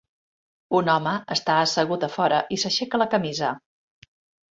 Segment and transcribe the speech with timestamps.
[0.77, 3.51] Un home està assegut a fora i s"aixeca la camisa.